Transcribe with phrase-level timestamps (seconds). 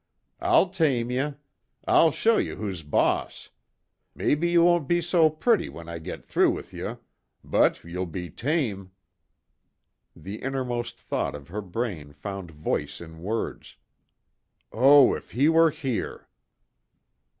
[0.39, 1.33] I'll tame ye!
[1.85, 3.51] I'll show ye who's boss!
[4.15, 6.95] Mebbe you won't be so pretty when I git through with ye
[7.43, 8.93] but ye'll be tame!"
[10.15, 13.77] The innermost thought of her brain found voice in words,
[14.73, 16.27] "Oh, if he were here!"